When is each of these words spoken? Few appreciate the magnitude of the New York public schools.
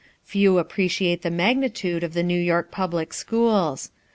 Few 0.23 0.57
appreciate 0.57 1.21
the 1.21 1.29
magnitude 1.29 2.01
of 2.03 2.15
the 2.15 2.23
New 2.23 2.39
York 2.41 2.71
public 2.71 3.13
schools. 3.13 3.91